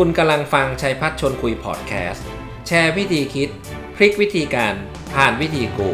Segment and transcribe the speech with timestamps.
[0.00, 2.26] คุณกำลังฟังชัยพัฒชนคุยพอดแคสต์
[2.66, 3.50] แชร์วิธีคิด
[3.96, 4.74] พลิกวิธีการ
[5.14, 5.90] ผ่านวิธีกู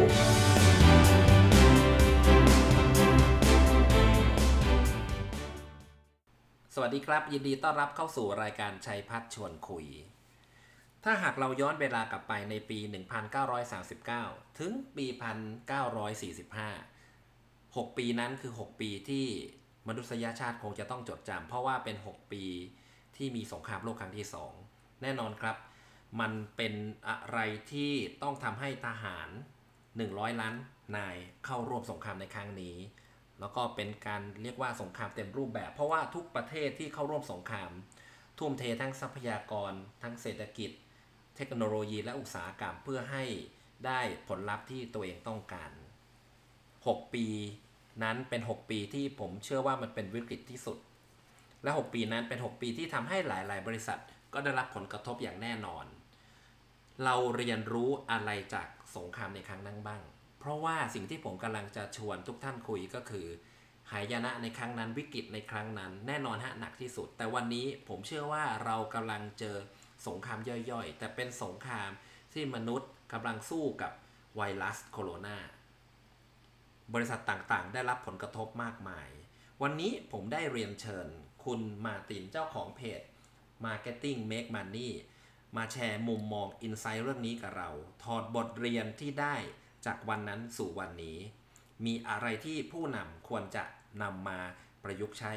[6.73, 9.85] สวัสดีครับ ยินดีต้อนรับเข้าสู่รายการชัยพัฒชวนคุย
[11.03, 12.79] ถ้าหากเราย้อนเวลากลับไปในปี
[14.13, 15.05] 1939 ถึงปี
[16.71, 19.25] 1945 6 ปีนั้นคือ 6 ปีที่
[19.87, 22.45] มนุษยชาติคงจะต้องจดจำเพราะว่าเป็น 6 ปี
[23.21, 24.27] ที่มีสงครามโลกครั้งที่
[24.63, 25.57] 2 แน่นอนครับ
[26.19, 26.73] มันเป็น
[27.07, 27.39] อะไร
[27.71, 27.91] ที่
[28.23, 29.29] ต้องทำให้ทหาร
[29.83, 30.55] 100 ล้าน
[30.97, 32.77] นายเข้าร่วมสงครามในครั้งนี้
[33.39, 37.71] แล้วก็เป็นการเรียกว่าสงครามเต็มรูปแบบ เพราะว่าทุกประเทศที่เข้าร่วมสงคราม
[38.39, 40.71] ทุ่มเททั้งทรัพยากร ทั้งเศรษฐกิจ
[41.35, 43.23] เทคโนโลยีและอุตสาหกรรมเพื่อให้
[43.85, 45.71] ได้ผลลัพธ์ที่ตัวเองต้องการ
[46.41, 47.27] 6 ปี
[48.03, 50.77] นั้นเป็น 6 ปีที่ผมเชื่อว่ามันเป็นวิกฤตที่สุด
[51.63, 53.99] และ 6 ปีนั้นเป็น 6 ปีที่ทำให้หลาย ๆ บริษัท
[54.33, 55.85] ก็ได้รับผลกระทบอย่างแน่นอน
[57.03, 60.01] เราเรียนรู้อะไรจากสงครามในครั้งนั้นบ้าง
[60.39, 63.27] เพราะว่าสิ่งที่ผมกำลังจะชวนทุกท่านคุยก็คือ
[63.91, 69.55] หายนะในครั้งนั้นวิกฤตในครั้งนั้น แน่นอนฮะหนักที่สุด แต่วันนี้ผมเชื่อว่าเรากำลังเจอ
[70.07, 70.39] สงคราม
[70.71, 71.89] ย่อยๆ แต่เป็นสงคราม
[72.33, 73.91] ที่มนุษย์กำลังสู้กับ
[74.35, 75.37] ไวรัสโคโรนา
[76.93, 79.09] บริษัทต่างๆ ได้รับผลกระทบมากมาย
[79.65, 81.07] วันนี้ผมได้เรียนเชิญ
[81.43, 83.01] คุณมาตินเจ้าของเพจ
[83.65, 84.91] Marketing Make Money
[85.55, 87.69] มาแชร์มุมมองอินไซต์เรื่องนี้กับเรา
[88.03, 89.35] ถอดบทเรียนที่ได้
[89.85, 91.17] จากวันนั้นสู่วันนี้
[91.85, 93.63] มีอะไรที่ผู้นำควรจะ
[94.01, 94.39] นำมา
[94.83, 95.33] ประยุกต์ใช้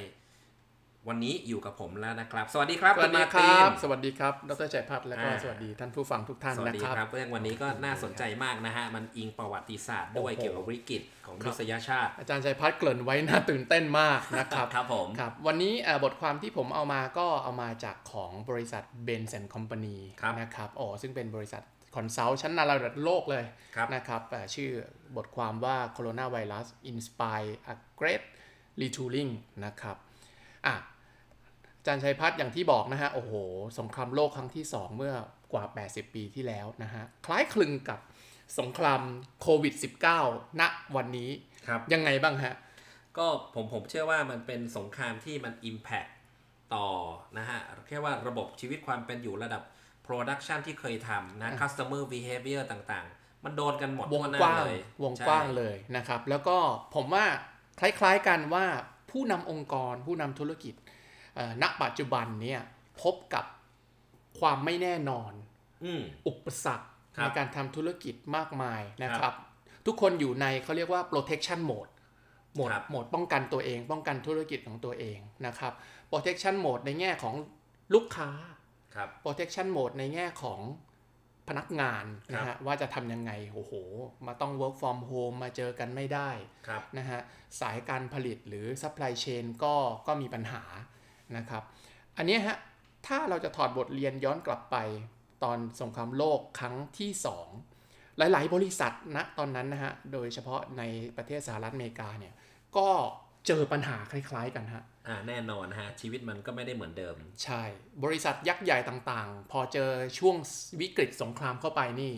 [1.09, 21.63] วันนี้อยู่กับผมแล้วนะครับ สวัสดีครับสวัสดีณคมาติรับนสวัสดีครับ ดรชัยพัชร์และก็อ่าสวัสดีท่านผู้ฟังทุกท่านสวัสนะดีครับครับเรื่องวันนี้ก็น่าสนใจมากนะฮะ มันอิงประวัติศาสตร์ด้วยโอ้โหเกี่ยวกับวิกฤตของมนุษยชาติ อาจารย์ชัยพัชร์เกริ่นไว้น่าตื่นเต้นมากนะครับ ครับผม ครับ วันนี้เอ่อบทความที่ผมเอามาก็เอามาจากของบริษัท Bain & Company ครับนะครับ อ๋อ ซึ่งเป็นบริษัท
[21.95, 23.45] consult ชั้นนำระดับโลกเลย
[23.77, 24.71] ครับนะครับเอ่อชื่อ
[25.17, 28.23] บทความว่า Coronavirus Inspire a Great
[28.81, 29.31] Retooling
[29.65, 29.97] นะครับ
[30.67, 30.94] อะอา
[31.87, 33.33] จารย์ชัยพัฒน์อย่างที่บอกนะฮะ โอ้โห
[33.79, 35.15] สงครามโลกครั้งที่ 2 เมื่อ
[35.53, 38.01] กว่า 80 ปีที่แล้วนะฮะ คล้ายคลึงกับ
[38.59, 39.01] สงคราม
[39.43, 39.75] โควิด
[40.17, 40.63] -19 ณ
[40.97, 41.31] วันนี้
[41.67, 42.55] ครับยังไงบ้างฮะ
[43.19, 46.11] ก็ผมผมเชื่อว่ามันเป็นสงครามที่มัน Impact
[46.75, 46.89] ต่อ
[47.39, 49.63] นะฮะ แค่ว่าระบบชีวิตความเป็นอยู่ระดับ
[50.07, 56.57] Production ที่เคยทำนะ Customer Behavior ต่างๆ มันโดนกันหมดวงทั่หน้กว้างเลยวงกว้างใช่เลยนะครับ แล้วก็
[56.95, 57.25] ผมว่า
[57.81, 58.67] คล้ายๆกันว่า
[59.11, 60.84] ผู้นำองค์กรผู้นำธุรกิจเอ่อ
[61.63, 62.61] ณปัจจุบันเนี่ย
[63.03, 63.45] พบกับ
[64.41, 65.33] ความไม่แน่นอน
[65.85, 66.87] อืมอุปสรรค
[67.17, 69.35] ครับในการทำธุรกิจมากมายนะคครัรับบ
[69.87, 71.93] ทุกคนอยู่ในเขาเรียกว่า protection mode
[72.55, 75.73] โหมดครับโหมดป้องกันตัวเอง ป้องกันธุรกิจของตัวเองนะครับ
[76.11, 77.35] protection mode ในแง่ของ
[77.95, 78.31] ลูกค้า
[78.95, 80.61] ครับ protection mode ในแง่ของ
[81.49, 83.73] พนักงานนะครัฮะบว่าจะทำยังไงโอ้โห
[84.27, 86.31] มาต้อง work from home มาเจอกันไม่ได้
[86.67, 87.21] ครับนะฮะ
[87.61, 89.75] สายการผลิตหรือ supply chain ก็
[90.07, 90.63] ก็มีปัญหา
[91.37, 91.63] นะครับ
[92.17, 92.57] อันเนี้ยฮะ
[93.07, 94.77] ถ้าเราจะถอดบทเรียนย้อนกลับไป
[95.45, 97.11] ตอนสงครามโลกครั้งที่
[97.67, 100.83] 2 หลาย ๆ บริษัทณตอนนั้นนะฮะ โดยเฉพาะใน
[101.17, 102.35] ประเทศสหรัฐอเมริกาเนี่ย
[102.77, 102.89] ก็
[103.47, 107.63] เจอปัญหาคล้ายๆ กันฮะอ่าแน่นอนฮะ ชีวิตมันก็ไม่ได้เหมือนเดิม ใช่
[108.05, 110.37] บริษัทยักษ์ใหญ่ต่างๆ พอเจอช่วง
[110.81, 112.13] วิกฤตสงครามเข้าไปนี่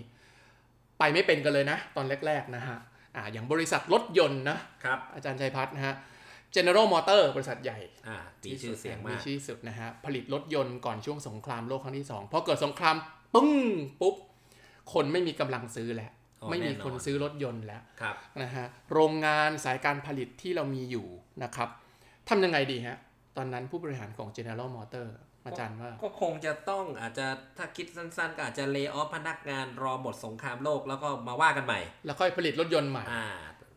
[0.98, 2.78] ไปไม่เป็นกันเลยนะ ตอนแรก ๆ นะฮะ
[3.16, 5.94] อ่าอย่างบริษัทรถยนต์นะครับอาจารย์ชัยพัฒน์นะฮะ
[6.54, 12.96] General Motor บริษัทใหญ่อ่ามีชื่อเสียงมีมากชื่อสุดนะฮะ ผลิตรถยนต์ก่อนช่วงสงครามโลกครั้งที่ 2 พอเกิดสงคราม
[13.34, 13.50] ปึ้ง
[14.00, 14.14] ปุ๊บ
[14.92, 16.10] คนไม่มีกำลังซื้อแล้ว
[16.42, 21.06] อ๋อไม่มีแน่นอนคนซื้อรถยนต์แล้วครับนะฮะโรงงานสายการผลิตที่เรามีอยู่
[21.42, 21.68] นะครับ
[22.28, 22.96] ทำยังไงดีฮะ
[23.36, 25.06] ตอนนั้นผู้บริหารของ General Motor
[25.46, 27.26] อาจารย์ว่าก็คงจะต้องอาจจะ
[27.56, 33.26] ถ้าคิดสั้นๆ ก็อาจจะเล y off พนักงานรอหมดสงครามโลกแล้วก็มาว่ากันใหม่ แล้วค่อยผลิตรถยนต์ใหม่อ่า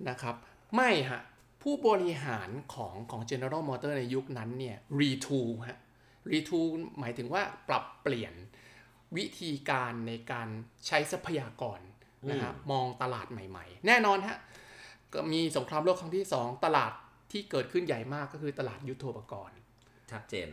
[0.10, 0.36] นะครับ
[0.76, 1.22] ไม่ฮะ
[1.62, 5.80] ผู้บริหารของของ General Motor ในยุคนั้นเนี่ย retool ฮะ
[6.32, 6.68] retool
[7.00, 8.34] หมายถึงว่าปรับเปลี่ยน
[9.18, 10.48] วิธีการในการ
[10.88, 11.80] ใช้ทรัพยากร
[12.30, 14.38] นะฮะมองตลาดใหม่ๆ แน่นอนฮะ
[15.14, 16.92] ก็มีสงครามโลกครั้งที่ 2 ตลาด
[17.32, 19.58] ที่เกิดขึ้นใหญ่มากก็คือตลาดยุทโธปกรณ์
[20.12, 20.50] ชัดเจน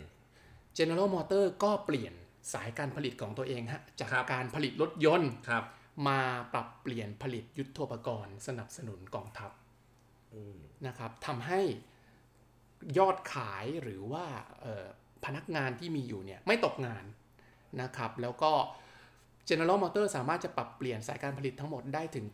[0.79, 2.13] General Motor ก็เปลี่ยน
[2.53, 5.65] สายการผลิตของตัวเองฮะจากครับการผลิตรถยนต์ครับ
[6.09, 6.21] มา
[6.53, 9.66] ปรับเปลี่ยนผลิตยุทโธปกรณ์ สนับสนุนกองทัพอืม
[10.87, 11.61] นะครับทำให้
[12.99, 14.25] ยอดขายหรือว่า
[14.63, 14.87] เอ่อ
[15.25, 17.05] พนักงานที่มีอยู่เนี่ยไม่ตกงาน
[17.83, 18.53] นะครับ แล้วก็
[19.49, 22.27] General Motor สามารถจะปรับเปลี่ยนสายการผลิตทั้งหมดได้ถึง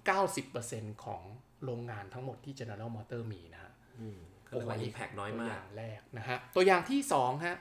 [0.48, 1.22] 90%ของ
[1.64, 4.18] โรงงานทั้งหมดที่ General Motor มีนะฮะอืม
[4.48, 7.56] ก็เลยว่า impact น้อยตัวมาอกย่างแรกนะฮะตัวอย่างที่2ฮะ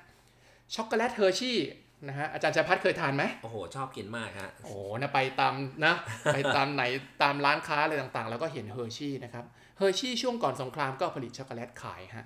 [0.75, 1.59] ช็อกโกแลตเฮอร์ชี่
[2.07, 5.53] นะฮะอาจารย์ชัยพัชร์เคยทานไหมโอ้โห ชอบกินมากฮะโอ้นะไปตาม
[5.85, 5.95] นะ
[6.33, 6.83] ไปตามไหน
[7.21, 9.45] ตามร้านค้าอะไรต่างๆ แล้วก็เห็นเฮอร์ชี่นะครับ
[9.81, 12.25] เฮอร์ชี่ช่วงก่อนสงครามก็ผลิตช็อกโกแลตขายฮะ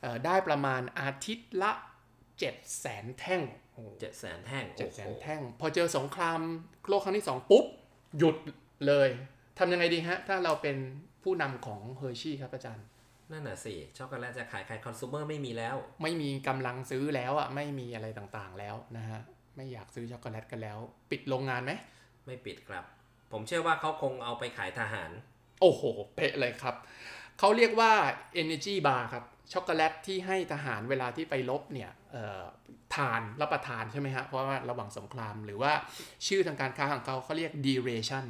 [0.00, 1.72] เอ่อได้ประมาณอาทิตย์ละ
[2.38, 3.42] 7 0 0 0 0 0แท่ง
[3.74, 6.40] โอ้เจ็ดแสนแท่งเจ็ดแสนโอ้โหแท่ง พอเจอสงคราม
[6.88, 7.64] โลกครั้งที่ 2 ปุ๊บ
[8.18, 8.36] หยุด
[8.86, 9.08] เลย
[9.58, 10.76] ทำยังไงดีฮะ ถ้าเราเป็น
[11.22, 12.86] ผู้นำของเฮอร์ชี่ครับอาจารย์
[13.32, 19.20] นั่นน่ะสิ ช็อกโกแลตจะขายใครคอน sumer ไม่มีแล้ว ไม่มีกำลังซื้อแล้วอะไม่มีอะไรต่างๆแล้วนะฮะ
[19.56, 20.78] ไม่อยากซื้อช็อกโกแลตกันแล้ว
[21.10, 21.72] ปิดโรงงานไหม
[22.26, 22.84] ไม่ปิดครับ
[23.32, 25.10] ผมเชื่อว่าเขาคงเอาไปขายทหาร
[25.60, 25.82] โอ้โห
[26.14, 26.74] เป๊ะเลยครับ
[27.38, 27.92] เขาเรียกว่า
[28.42, 31.90] energy bar ครับ ช็อกโกแลตที่ให้ทหารเวลาที่ไปรบเนี่ย
[32.94, 35.72] ทานรับประทานใช่ไหมฮะ เพราะว่าระหว่างสงครามหรือว่า
[36.26, 38.26] ชื่อทางการค้าของเขาเขาเรียก duration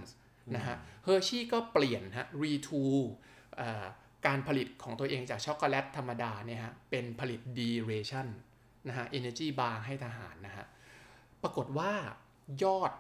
[0.56, 3.00] นะฮะเฮอร์ชี่ก็เปลี่ยนฮะ retool
[4.26, 8.26] การผลิตของตัวเองจากช็อกโกแลตธรรมดาเนี่ยฮะเป็นผลิต duration
[8.88, 10.67] นะฮะ energy bar ให้ทหารนะฮะ
[11.43, 11.93] ปรากฏว่า
[12.64, 12.93] ยอด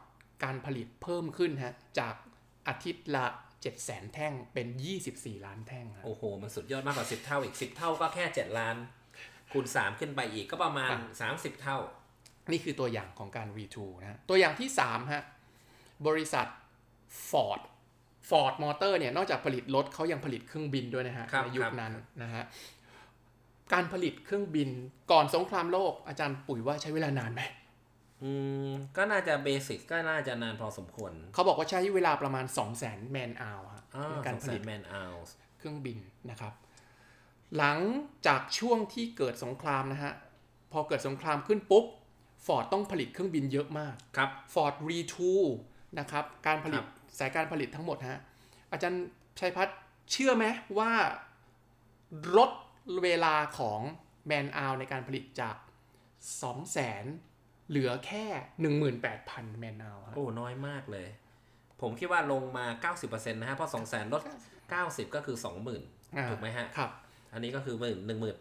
[0.44, 2.14] การผลิตเพิ่มขึ้นฮะจาก
[2.68, 3.26] อาทิตย์ละ
[3.66, 4.66] 7 0 0 0 0 0แท่งเป็น
[5.06, 8.76] 24 ล้านแท่งฮะโอ้โห มันสุดยอดมากกว่า 10 เท่าอีก 10 เท่าก็แค่ 7 ล้าน
[9.52, 10.92] คูณ 3 ขึ้นไปอีกก็ประมาณ
[11.28, 11.78] 30 เท่า
[12.50, 15.22] นี่คือตัวอย่างของการ retool นะฮะตัวอย่างที่3ฮะ
[16.06, 16.46] บริษัท
[17.30, 17.60] Ford
[18.28, 21.92] Ford Motor เนี่ยนอกจากผลิตรถเขายังผลิตเครื่องบินด้วยนะฮะครับในยุครัคบนั้น
[22.22, 22.44] นะฮะ
[23.72, 24.68] การผลิตเครื่องบิน
[25.12, 27.42] ก่อนสงครามโลกอาจารย์ปุ๋ยว่าใช้เวลานานไหม
[28.24, 28.32] อื
[28.66, 35.16] มก็น่าจะ basic ก็น่าจะนานพอสมควร เขาบอกว่าใช้เวลาประมาณ 2 0 0 0 0 0 man hour ฮะอ่าในการผลิต man hour
[35.58, 35.98] เครื่องบิน
[36.30, 36.52] นะครับ
[37.56, 37.78] หลัง
[38.26, 40.12] จากช่วงที่เกิดสงครามนะฮะ
[40.72, 41.84] พอเกิดสงครามขึ้นปุ๊บ
[42.46, 45.32] ฟอร์ดต้องผลิตเครื่องบินเยอะมากครับฟอร์ด retool
[45.98, 48.20] นะครับ การผลิตครับสายการผลิตทั้งหมดฮะ
[48.72, 49.04] อาจารย์
[49.38, 49.78] ชัยพัชร์
[50.10, 50.44] เชื่อไหม
[50.78, 50.92] ว่า
[52.36, 52.50] ลด
[53.02, 53.80] เวลาของ
[54.26, 55.56] แมนอ r ในการผลิตจาก
[56.42, 57.04] 2 0 0แสน
[57.68, 58.24] เหลือแค่
[58.90, 61.08] 18,000 man hour โอ้ น้อยมากเลย
[61.80, 64.22] ผมคิดว่าลงมา 90%นะฮะ เพราะ2 0 0 0 0 0ลด
[64.68, 65.36] 90 ก็คือ
[65.78, 66.90] 20,000 ถูกไหมฮะ ครับ
[67.32, 67.82] อันนี้ก็คือ1โ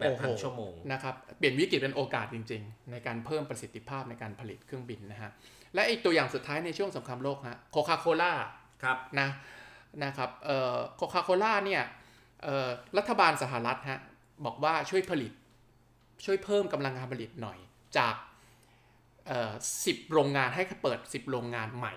[0.08, 5.30] อ้โห18,000 ชั่วโมง นะครับ เปลี่ยนวิกฤตเป็นโอกาสจริง ๆ ในการเพิ่มประสิทธิภาพในการผลิตเครื่องบินนะฮะ
[5.74, 8.32] และอีกตัวอย่างสุดท้ายในช่วงสงครามโลกฮะโคคาโคล่า
[8.84, 9.28] ครับนะ
[10.04, 11.82] นะครับเอ่อโคคาโคล่าเนี่ย
[12.42, 12.68] เอ่อ
[12.98, 14.00] รัฐบาลสหรัฐฮะ
[14.44, 15.32] บอกว่าช่วยผลิต
[16.24, 17.58] ช่วยเพิ่มกำลังการผลิตหน่อย
[17.98, 18.25] จากเอ่อ
[19.84, 21.94] สิบโรงงานให้เปิด 10 โรงงานใหม่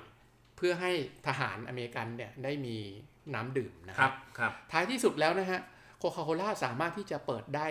[0.58, 0.92] เพื่อให้
[1.28, 2.78] ทหารอเมริกันเนี่ยได้มี
[3.34, 5.62] น้ำดื่มนะคครัรับบครับท้ายที่สุดแล้วนะฮะ
[5.98, 7.68] โคคาโคล่าสามารถที่จะเปิดได้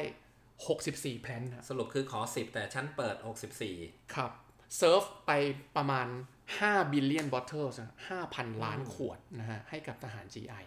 [0.58, 3.16] 64 plant ฮะสรุปคือขอ 10 แต่ชั้นเปิด
[3.64, 4.30] 64 ครับ
[4.76, 5.32] เซิร์ฟไป
[5.76, 6.06] ประมาณ
[6.50, 7.66] 5 billion bottle
[8.14, 10.64] 5,000ล้านขวดนะฮะให้กับทหาร GI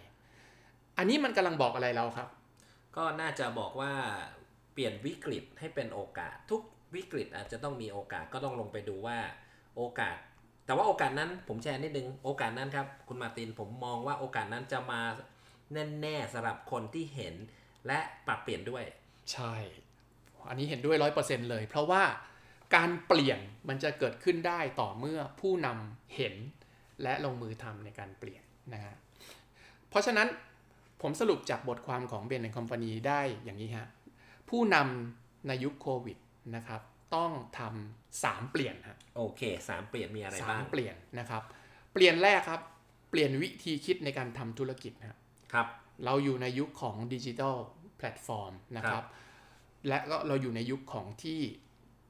[0.98, 2.28] อันนี้มันกำลังบอกอะไรเราครับ
[2.98, 3.94] ก็น่าจะบอกว่า
[4.74, 6.62] เปลี่ยนวิกฤตให้เป็นโอกาสทุก
[6.96, 9.18] วิกฤตอาจจะต้องมีโอกาสก็ต้องลงไปดูว่า
[9.78, 10.18] โอกาส
[10.66, 15.02] แต่ว่าโอกาสนั้นผมแชร์นิดนึงโอกาสนั้นครับ คุณมาตินผมมองว่าโอกาสนั้นจะมา
[16.02, 17.36] แน่ๆสำหรับคนที่เห็น
[17.88, 18.84] และปรับเปลี่ยนด้วย
[19.34, 19.54] ใช่
[20.50, 22.04] อันนี้เห็นด้วยร้อยเปอร์เซ็นเลย เพราะว่า
[22.76, 23.40] การเปลี่ยน
[23.70, 26.36] มันจะเกิดขึ้นได้ต่อเมื่อผู้นำเห็น
[27.04, 28.96] และลงมือทำในการเปลี่ยนนะฮะ
[29.90, 30.28] เพราะฉะนั้น
[31.02, 33.88] ผมสรุปจากบทความของ Bain and Company ได้อย่างนี้ฮะ
[34.50, 36.18] ผู้นำในยุคโควิด
[36.56, 36.82] นะครับ
[37.16, 41.44] ต้องทำสามเปลี่ยนฮะโอเคสามเปลี่ยนมีอะไรสาบ้ามงเปลี่ยนนะครับ
[41.94, 42.62] เปลี่ยนแรกครับ
[43.10, 45.20] เปลี่ยนวิธีคิดในการทำธุรกิจนะครับ
[45.54, 45.68] ครับ
[46.06, 47.56] เราอยู่ในยุคของดิจิทัล
[47.98, 49.06] แพลตฟอร์มนะคครัรับบ
[49.88, 51.40] และก็เราอยู่ในยุคของที่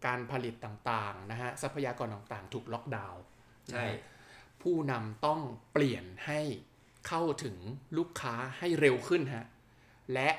[0.05, 3.21] การผลิตต่างๆนะฮะทรัพยากรต่างๆ ถูกล็อกดาวน์
[3.71, 3.95] ใช่นะฮะ
[4.61, 5.39] ผู้นำต้อง
[5.73, 6.39] เปลี่ยนให้
[7.07, 7.57] เข้าถึง
[7.97, 9.47] ลูกค้าให้เร็วขึ้นฮะ
[10.13, 10.29] และ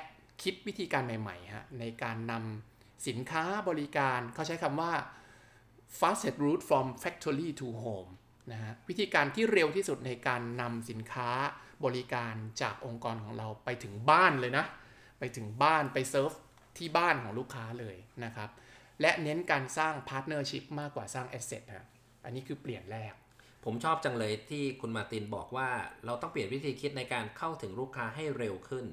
[0.41, 2.72] คิดวิธีการใหม่ๆฮะในการนำ
[3.07, 4.93] สินค้าบริการเขาใช้คำว่า
[5.99, 8.11] fastest route from factory to home
[8.51, 11.29] นะฮะวิธีการที่เร็วที่สุดในการนำสินค้า
[11.85, 14.65] บริการจากองค์กรของเราไปถึงบ้านเลยนะ
[15.19, 16.31] ไปถึงบ้านไปเซิร์ฟ
[16.77, 18.49] ที่บ้านของลูกค้าเลยนะครับ
[19.01, 21.85] และเน้นการสร้าง partnership มากกว่าสร้าง asset ฮะ
[22.23, 23.13] อันนี้คือเปลี่ยนแรก
[23.65, 25.69] ผมชอบจังเลยที่คุณมาตินบอกว่า
[26.05, 28.85] เราต้องเปลี่ยนวิธีคิดในการเข้าถึงลูกค้าให้เร็วขึ้น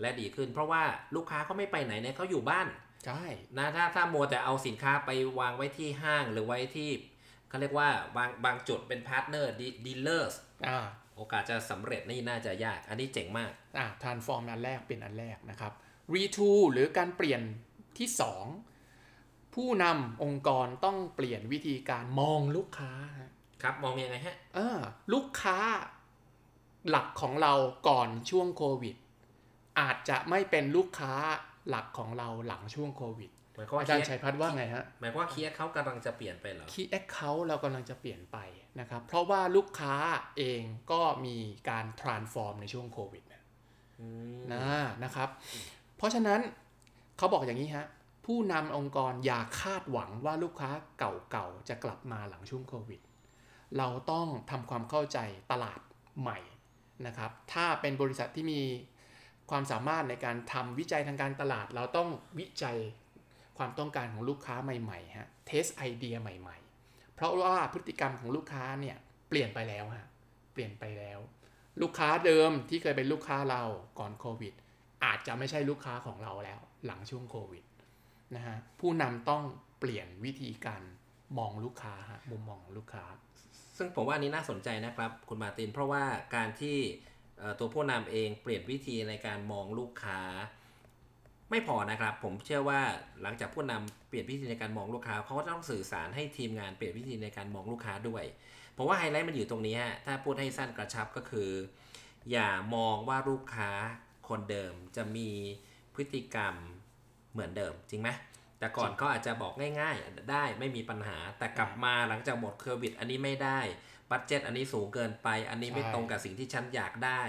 [0.00, 0.82] และดีขึ้น เพราะว่า
[1.16, 2.66] ลูกค้าเขาไม่ไปไหนเนี่ยเขาอยู่บ้าน
[3.06, 3.24] ใช่
[3.58, 6.90] นะถ้าถ้ามัวแต่เอาสินค้าไปวางไว้ที่ห้างหรือไว้ที่
[7.48, 10.86] เขาเรียกว่าบางบางจุดเป็น partner dealer อ่า
[11.16, 15.72] โอกาสจะสำเร็จนี่น่าจะยาก อันนี้เจ๋งมากอ่า transform อันแรกเป็นอันแรกนะครับ
[16.14, 17.40] retool หรือการเปลี่ยน
[17.98, 18.08] ที่
[18.82, 23.30] 2 ผู้นำองค์กรต้องเปลี่ยนวิธีการมองลูกค้าฮะ
[23.62, 24.78] ครับมองยังไงฮะเออ
[25.12, 25.58] ลูกค้า
[26.88, 27.52] หลักของเรา
[27.88, 28.96] ก่อนช่วงโควิด
[29.80, 31.14] อาจจะไม่เป็นลูกค้า
[31.68, 38.38] หลักของเราหลังช่วงโควิดหมายความว่าอาจารย์คีชัยพัฒน์ว่าไงฮะหมายความว่าคีย์เขากำลังจะเปลี่ยนไปเหรอ Key Account เรากำลังจะเปลี่ยนไป
[38.80, 39.94] นะครับ เพราะว่าลูกค้า
[40.38, 41.36] เองก็มี
[41.68, 43.42] การ transform ในช่วงโควิดนะ
[44.00, 44.06] อื
[44.36, 44.64] มนะ
[45.04, 45.28] นะครับ
[45.96, 46.40] เพราะฉะนั้น
[47.16, 47.86] เขาบอกอย่างนี้ฮะ
[48.26, 53.00] ผู้นำองค์กรอย่าคาดหวังว่าลูกค้าเก่าๆจะกลับมาหลังช่วงโควิด
[53.78, 55.18] เราต้องทำความเข้าใจ
[55.50, 55.80] ตลาด
[56.20, 56.38] ใหม่
[57.06, 58.62] นะครับ ถ้าเป็นบริษัทที่มี
[59.50, 62.76] ความสามารถในการทำวิจัยทางการตลาด เราต้องวิจัย
[63.58, 68.96] ความต้องการของลูกค้าใหม่ๆฮะเทสไอเดียใหม่ๆ เพราะว่าพฤติกรรมของลูกค้าเนี่ย
[69.28, 70.06] เปลี่ยนไปแล้วฮะ
[70.52, 71.18] เปลี่ยนไปแล้ว
[71.82, 73.62] ลูกค้าเดิมที่เคยเป็นลูกค้าเรา
[73.98, 74.54] ก่อนโควิด
[75.04, 77.64] อาจจะไม่ใช่ลูกค้าของเราแล้ว หลังช่วงโควิด
[78.34, 79.42] นะฮะผู้นำต้อง
[79.80, 80.82] เปลี่ยนวิธีการ
[81.38, 83.04] มองลูกค้าฮะมุมมองลูกค้า
[83.76, 86.76] ซึ่งผมว่านี้น่าสนใจนะครับ คุณมาตินเพราะว่าการที่
[87.58, 90.20] ตัวผู้นำเองเปลี่ยนวิธีในการมองลูกค้า
[91.50, 92.80] ไม่พอนะครับ ผมเชื่อว่า
[93.22, 98.24] หลังจากผู้นำเปลี่ยนวิธีในการมองลูกค้าเขาก็ต้องสื่อสารให้ทีมงานเปลี่ยนวิธีในการมองลูกค้าด้วย
[98.76, 101.50] ผมว่าไฮไลท์มันอยู่ตรงนี้ฮะถ้าพูดให้สั้นกระชับก็คือ
[102.30, 103.70] อย่ามองว่าลูกค้า
[104.28, 105.30] คนเดิมจะมี
[105.94, 106.54] พฤติกรรม
[107.32, 108.08] เหมือนเดิมจริงไหม
[108.58, 113.60] แต่ก่อนเขาอาจจะบอกง่าย ๆ ได้ไม่มีปัญหาแต่กลับมาหลังจากหมดโควิดอันนี้ไม่ได้
[114.10, 117.22] บัตเจ็ตอันนี้สูงเกินไป อันนี้ไม่ใช่ตรงกับสิ่งที่ฉันอยากได้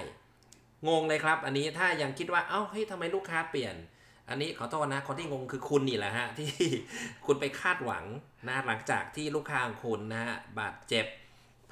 [0.87, 3.75] งงเลยครับ อันนี้ถ้ายังคิดว่า เอ้าเฮ้ยทำไมลูกค้าเปลี่ยน
[4.29, 6.49] อันนี้ขอโทษนะคนที่งงคือคุณนี่แหละฮะ ที่
[7.25, 8.05] คุณไปคาดหวัง
[8.47, 11.05] นะหลังจากที่ลูกค้าของคุณนะฮะบาดเจ็บ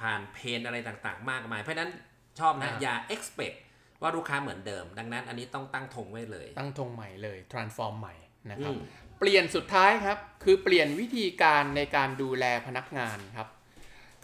[0.00, 1.90] ผ่านเพนอะไรต่างๆ มากมาย เพราะฉะนั้น
[2.38, 3.56] ชอบนะอ่าอย่า expect
[4.02, 8.14] ว่าลูกค้าเหมือนเดิม ดังนั้นอันนี้ต้องตั้งธงไว้เลย ตั้งธงใหม่เลย transform ใหม่
[8.50, 8.80] นะครับอืม
[9.20, 13.48] เปลี่ยนสุดท้ายครับ คือเปลี่ยนวิธีการในการดูแลพนักงานครับ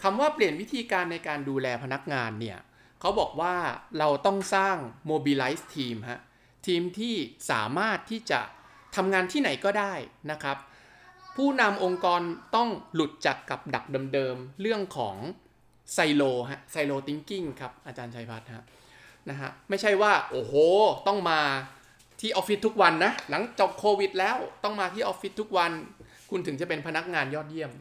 [0.03, 2.59] คำว่าเปลี่ยนวิธีการในการดูแลพนักงานเนี่ย
[2.99, 3.55] เขาบอกว่า
[3.99, 4.77] เราต้องสร้าง
[5.09, 6.21] mobilize team ฮะ
[6.67, 7.15] ทีมที่
[7.51, 8.39] สามารถที่จะ
[8.95, 9.93] ทำงานที่ไหนก็ได้
[10.31, 10.57] นะครับ
[11.35, 12.21] ผู้นำองค์กร
[12.55, 13.83] ต้องหลุดจากกับดัก
[14.13, 15.15] เดิมๆ เรื่องของ
[15.93, 18.65] ไซโลฮะ silo thinking ครับ อาจารย์ชัยพัชร์ฮะ
[19.29, 20.53] นะฮะไม่ใช่ว่า โอ้โห
[21.07, 21.39] ต้องมา
[22.21, 25.71] ที่ออฟฟิศทุกวันนะ หลังจบโควิดแล้วต้องมาที่ออฟฟิศทุกวัน
[26.29, 27.71] คุณถึงจะเป็นพนักงานยอดเยี่ยม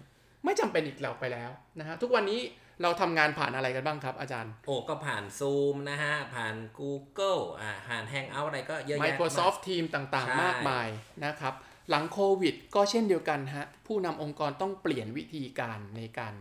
[0.45, 2.41] ไม่จำเป็นอีกแล้วไปแล้วนะฮะทุกวันนี้
[2.83, 10.89] เราทำงานผ่านอะไรกันบ้างครับอาจารย์ โอ้ก็ผ่าน Zoom นะฮะ ผ่าน Google อ่าผ่าน Hangout อะไรก็เยอะแยะมาก Microsoft Team ต่างใช่ๆมากมาย
[11.25, 11.55] นะครับ
[11.91, 16.35] หลังโควิดก็เช่นเดียวกันฮะผู้นำองค์กรต้องเปลี่ยนวิธีการในการ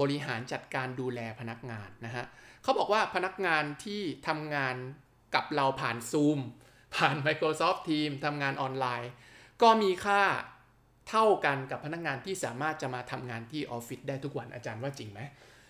[0.00, 2.24] บริหารจัดการดูแลพนักงานนะฮะ
[2.62, 4.76] เขาบอกว่าพนักงานที่ทำงาน
[5.34, 6.38] กับเราผ่าน Zoom
[6.96, 9.10] ผ่าน Microsoft Team ทำงานออนไลน์
[9.62, 10.22] ก็มีค่า
[11.08, 15.20] เท่ากันกับพนักงานที่สามารถจะมาทำงานที่ออฟฟิศได้ทุกวันอาจารย์ว่าจริงไหม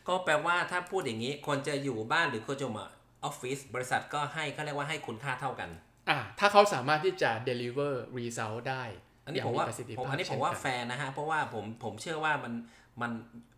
[0.09, 2.87] ก็แปลว่าถ้าพูดอย่างนี้ คนจะอยู่บ้านหรือคนจะมา
[3.25, 5.71] ออฟฟิศบริษัทก็ให้เขาเรียกว่าให้คุณค่าเท่ากัน
[6.11, 8.85] อะถ้าเขาสามารถที่จะ deliver result ได้
[9.25, 12.53] อันนี้ย่างผมว่าประสิทธิผมภาพอันนี้ผมเช่ว่ากัแฟร์นะฮะเพราะว่าผมผมเชื่อว่ามัน
[13.01, 13.13] มัน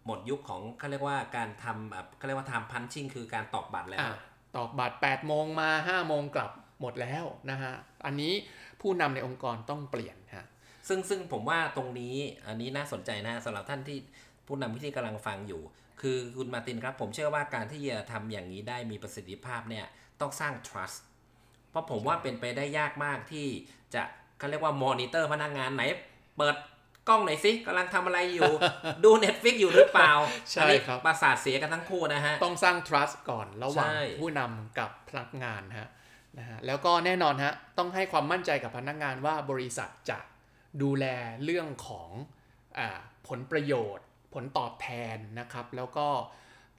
[0.06, 4.18] หมดยุคของเขาเรียกว่าการทำแบบเขาเรียกว่าทำพันชิ่งคือการตอกบัตรแล้วอะ
[4.56, 6.50] ตอกบัตร8โมงมา5โมงกลับ
[6.80, 7.72] หมดแล้วนะฮะ
[8.06, 8.32] อันนี้
[8.80, 10.46] ผู้นำในองค์กรต้องเปลี่ยนฮะ
[10.88, 12.14] ซึ่งซึ่งผมว่าตรงนี้
[12.46, 13.98] อันนี้น่าสนใจนะสำหรับท่านที่
[14.46, 15.62] ผู้นำที่กำลังฟังอยู่
[16.00, 19.86] คือคุณมาร์ตินครับ ผมเชื่อว่าการที่จะทำอย่างนี้ได้มีประสิทธิภาพเนี่ย
[20.20, 20.98] ต้องสร้าง trust
[21.70, 23.46] เพราะผมว่าเป็นไปได้ยากมากที่
[23.94, 24.02] จะ
[24.38, 25.82] เขาเรียกว่ามอนิเตอร์พนักงานไหน
[26.38, 26.56] เปิด
[27.08, 28.52] กล้องหน่อยสิกำลังทำอะไรอยู่
[29.04, 30.12] ดู Netflix อยู่หรือเปล่า
[30.50, 35.88] ใช่อันนี้ครับประสาทเสียกันทั้งคู่นะฮะ ต้องสร้าง trust ก่อนระหว่างใช่ผู้นำกับพนักงานฮะ
[36.38, 40.18] นะฮะแล้วก็แน่นอนฮะต้องให้ความมั่นใจกับพนักงานว่าบริษัทจะ
[40.82, 41.06] ดูแล
[41.44, 42.10] เรื่องของ
[42.78, 42.98] อา
[43.28, 46.08] ผลประโยชน์ ผลตอบแทนนะครับ แล้วก็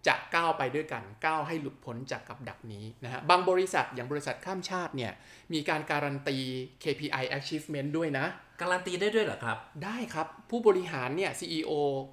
[0.07, 5.11] จะก้าวไปด้วยกันก้าวให้หลุดพ้นจากกับดักนี้นะฮะบางบริษัทอย่างบริษัทข้ามชาติเนี่ย
[5.53, 6.37] มีการการันตี
[6.83, 8.25] KPI achievement ด้วยนะ
[8.61, 11.71] การันตีได้ด้วยเหรอครับ ได้ครับ ผู้บริหารเนี่ย CEO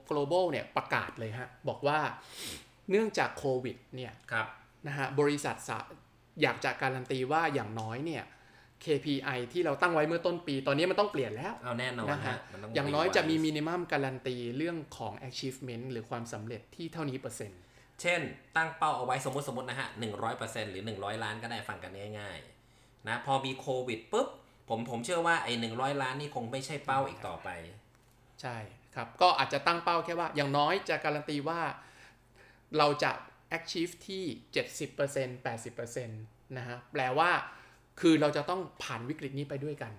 [0.09, 1.99] global เนี่ยประกาศเลยฮะ บอกว่า
[2.91, 4.47] เนื่องจากโควิดเนี่ยครับ
[4.87, 5.79] นะฮะบริษัทสะ
[6.43, 8.23] อยากจะการันตีว่าอย่างน้อยเนี่ย
[8.85, 17.61] KPI ที่เราตั้งไว้เมื่อต้นปี ตอนนี้มันต้องเปลี่ยนแล้วเอาแน่นอนนะฮะฮะมันต้องอย่างน้อยจะมี revise มินิมัมการันตีเรื่องของ achievement หรือความสำเร็จที่เท่านี้เปอร์เซ็นต์
[18.01, 18.21] เช่น
[18.57, 24.29] ตั้งเป้าเอาไว้สมมติสมมตินะฮะหนึ่งร้อยเปอร์เซ็นต์หรือหนึ่งร้อยล้านก็ได้ฟังกันง่ายๆนะพอมีโควิดปุ๊บ
[24.69, 27.49] ผมผมเชื่อว่าไอ้หนึ่งร้อยล้านนี่คงไม่ใช่เป้าอีกต่อไป
[28.43, 28.57] ใช่
[28.95, 31.61] ครับ ก็อาจจะตั้งเป้าแค่ว่า อย่างน้อยจะการันตีว่า
[32.79, 33.13] เราจะ
[33.59, 34.25] achieve ที่
[35.01, 37.31] 70% 80%นะฮะแปลว่า
[38.01, 39.93] คือเราจะต้องผ่านวิกฤตนี้ไปด้วยกัน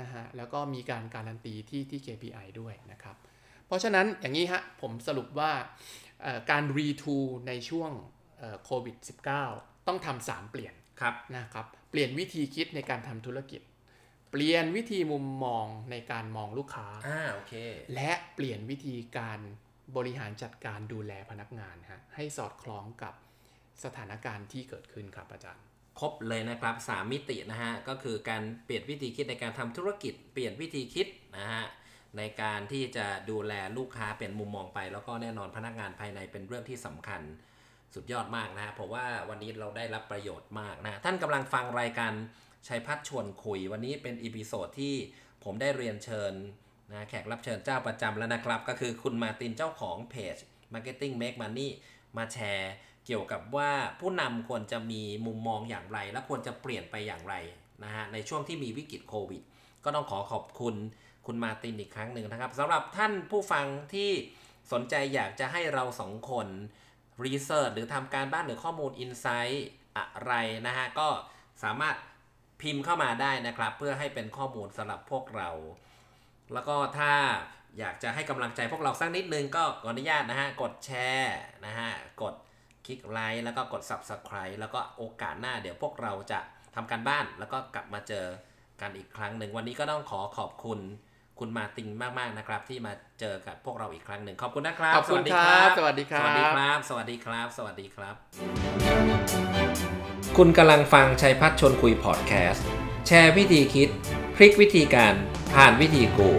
[0.00, 3.16] นะฮะแล้วก็มีการการันตีที่ที่ KPI ด้วยนะครับ
[3.66, 5.52] เพราะฉะนั้นอย่างนี้ฮะผมสรุปว่า
[6.22, 7.90] เอ่อการ retool ในช่วง
[8.64, 8.96] โควิด
[9.42, 13.60] -19 ต้องทำสามเปลี่ยนครับนะครับเปลี่ยนวิธีคิดในการทำธุรกิจ
[14.30, 17.54] เปลี่ยนวิธีมุมมองในการมองลูกค้าอ่าโอเค
[17.94, 19.40] และเปลี่ยนวิธีการ
[19.96, 23.14] บริหารจัดการดูแลพนักงานฮะให้สอดคล้องกับ
[23.84, 25.64] สถานการณ์ที่เกิดขึ้นครับอาจารย์
[26.00, 31.06] ครบเลยนะครับ 3 มิตินะฮะ ก็คือการเปลี่ยนวิธีคิดในการทำธุรกิจ เปลี่ยนวิธีคิด
[31.38, 31.64] นะฮะ
[32.18, 37.22] ในการที่จะดูแลลูกค้าเป็นมุมมองไป แล้วก็แน่นอนพนักงานภายในเป็นเรื่องที่สำคัญ
[37.94, 42.12] สุดยอดมากนะฮะผมว่าวันนี้เราได้รับประโยชน์มากนะท่านกำลังฟังรายการ
[42.68, 44.94] ชัยพัชร์ชวนคุย วันนี้เป็น episode ที่
[45.44, 46.32] ผมได้เรียนเชิญ
[46.92, 50.36] นะแขกรับเชิญเจ้าประจำแล้วนะครับ ก็คือคุณมาตินเจ้าของเพจ
[50.72, 51.68] Marketing Make Money
[52.16, 52.72] มาแชร์
[53.08, 57.34] เกี่ยวกับว่าผู้นำควรจะมีมุมมองอย่างไร และควรจะเปลี่ยนไปอย่างไร
[57.84, 59.42] นะฮะในช่วงที่มีวิกฤตโควิด
[59.84, 60.74] ก็ต้องขอขอบคุณ
[61.26, 64.10] คุณมาตินอีกครั้งหนึ่งนะครับสำหรับท่านผู้ฟังที่
[64.72, 66.48] สนใจอยากจะให้เราสองคน
[67.24, 70.32] research หรือทำการบ้านหรือข้อมูล insightอะไร
[70.66, 71.08] นะฮะก็
[71.62, 71.96] สามารถ
[72.60, 75.50] พิมพ์เข้ามาได้นะครับ เพื่อให้เป็นข้อมูลสำหรับพวกเรา
[76.52, 77.12] แล้วก็ถ้า
[77.78, 81.36] อยากจะให้กำลังใจพวกเราสักนิดนึงก็ขออนุญาตนะฮะกดแชร์
[81.66, 81.90] นะฮะ
[82.22, 82.34] กด
[82.88, 86.40] คลิกไลค์แล้วก็กด Subscribe แล้วก็โอกาสหน้าเดี๋ยวพวกเราจะ
[86.74, 88.26] ทำการบ้าน แล้วก็กลับมาเจอ
[88.80, 90.80] กันอีกครั้งหนึ่ง วันนี้ก็ต้องขอขอบคุณ
[91.38, 98.14] คุณมาติงมากๆนะครับ ที่มาเจอกับพวกเราอีกครั้งหนึ่งขอบคุณนะครับ ขอบคุณครับ สวัสดีคสรับวัสดีครับ สวัสดีครับ สวัสดีครับ
[100.36, 102.66] คุณกำลังฟังชัยพัฒน์ชวนคุยพอดแคสต์
[103.06, 103.88] แชร์วิธีคิด
[104.36, 105.14] พลิกวิธีการ
[105.54, 106.30] ผ่านวิธีกู